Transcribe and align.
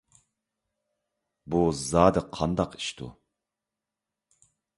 بۇ 1.55 1.61
زادى 1.81 2.25
قانداق 2.39 2.75
ئىشتۇ؟ 2.81 3.11